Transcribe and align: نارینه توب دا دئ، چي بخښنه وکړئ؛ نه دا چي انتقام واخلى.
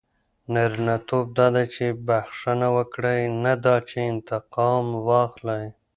نارینه 0.53 0.95
توب 1.07 1.25
دا 1.37 1.47
دئ، 1.53 1.65
چي 1.73 1.85
بخښنه 2.07 2.67
وکړئ؛ 2.75 3.21
نه 3.43 3.53
دا 3.65 3.75
چي 3.89 3.99
انتقام 4.11 4.85
واخلى. 5.07 5.63